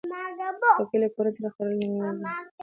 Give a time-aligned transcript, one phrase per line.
[0.75, 2.31] خټکی له کورنۍ سره خوړل نیکمرغي ده.